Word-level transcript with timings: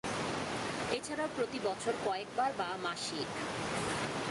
এছাড়াও 0.91 1.27
প্রতি 1.35 1.59
বছর 1.63 1.93
কয়েকবার 2.05 2.51
বা 2.57 2.69
মাসিক। 2.83 3.29